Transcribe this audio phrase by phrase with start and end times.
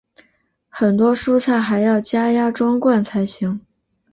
[0.67, 3.61] 很多蔬菜还要加压装罐才行。